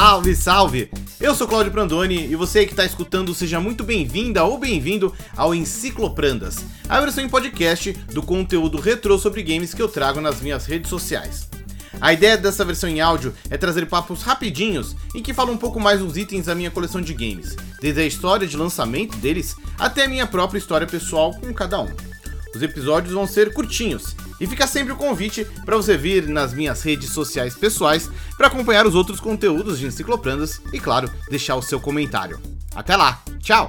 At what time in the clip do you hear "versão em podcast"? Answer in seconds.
7.02-7.92